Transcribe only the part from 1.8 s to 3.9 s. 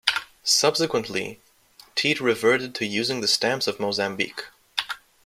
Tete reverted to using the stamps of